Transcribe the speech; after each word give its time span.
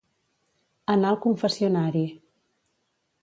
Anar 0.93 1.11
al 1.15 1.19
confessionari. 1.27 2.03